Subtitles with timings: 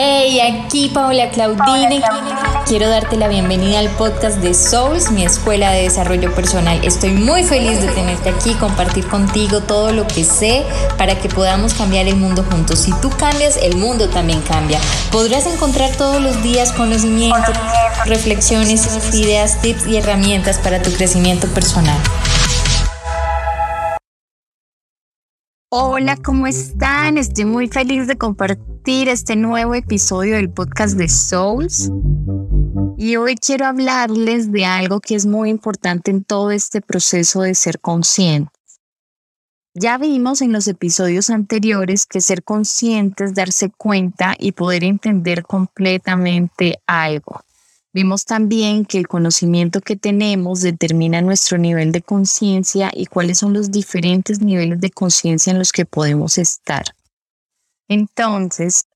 [0.00, 2.00] Hey, aquí Paola Claudine.
[2.68, 6.78] Quiero darte la bienvenida al podcast de Souls, mi escuela de desarrollo personal.
[6.84, 10.64] Estoy muy feliz de tenerte aquí, compartir contigo todo lo que sé
[10.96, 12.78] para que podamos cambiar el mundo juntos.
[12.78, 14.78] Si tú cambias, el mundo también cambia.
[15.10, 17.56] Podrás encontrar todos los días conocimientos,
[18.04, 21.98] reflexiones, ideas, tips y herramientas para tu crecimiento personal.
[25.70, 27.18] Hola, ¿cómo están?
[27.18, 31.92] Estoy muy feliz de compartir este nuevo episodio del podcast de Souls.
[32.96, 37.54] Y hoy quiero hablarles de algo que es muy importante en todo este proceso de
[37.54, 38.80] ser conscientes.
[39.74, 46.78] Ya vimos en los episodios anteriores que ser conscientes, darse cuenta y poder entender completamente
[46.86, 47.42] algo.
[47.94, 53.54] Vimos también que el conocimiento que tenemos determina nuestro nivel de conciencia y cuáles son
[53.54, 56.84] los diferentes niveles de conciencia en los que podemos estar.
[57.88, 58.86] Entonces,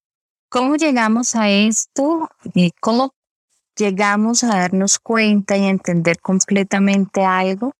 [0.50, 2.28] ¿cómo llegamos a esto?
[2.80, 3.14] ¿Cómo
[3.76, 7.72] llegamos a darnos cuenta y a entender completamente algo?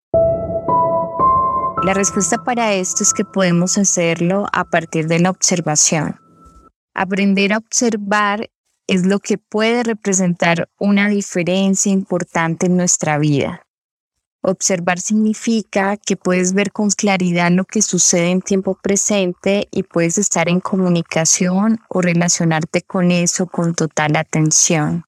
[1.84, 6.16] La respuesta para esto es que podemos hacerlo a partir de la observación.
[6.94, 8.48] Aprender a observar
[8.86, 13.66] es lo que puede representar una diferencia importante en nuestra vida.
[14.44, 20.19] Observar significa que puedes ver con claridad lo que sucede en tiempo presente y puedes
[20.19, 25.05] estar en comunicación o relacionarte con eso con total atención.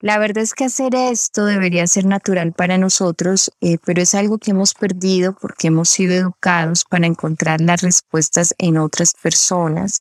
[0.00, 4.38] La verdad es que hacer esto debería ser natural para nosotros, eh, pero es algo
[4.38, 10.00] que hemos perdido porque hemos sido educados para encontrar las respuestas en otras personas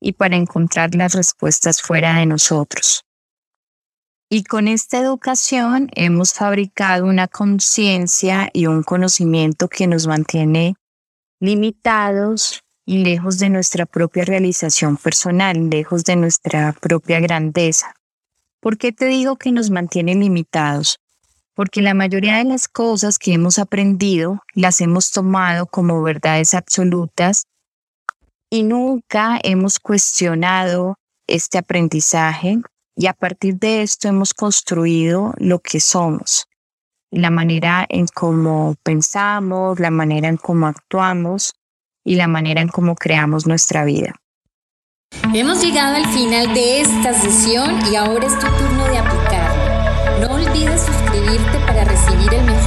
[0.00, 3.04] y para encontrar las respuestas fuera de nosotros.
[4.30, 10.76] Y con esta educación hemos fabricado una conciencia y un conocimiento que nos mantiene
[11.40, 17.94] limitados y lejos de nuestra propia realización personal, lejos de nuestra propia grandeza.
[18.60, 20.98] ¿Por qué te digo que nos mantiene limitados?
[21.54, 27.46] Porque la mayoría de las cosas que hemos aprendido las hemos tomado como verdades absolutas
[28.50, 30.96] y nunca hemos cuestionado
[31.26, 32.58] este aprendizaje
[32.96, 36.48] y a partir de esto hemos construido lo que somos,
[37.10, 41.54] la manera en cómo pensamos, la manera en cómo actuamos
[42.04, 44.16] y la manera en cómo creamos nuestra vida.
[45.32, 50.20] Hemos llegado al final de esta sesión y ahora es tu turno de aplicarlo.
[50.20, 52.59] No olvides suscribirte para recibir el mejor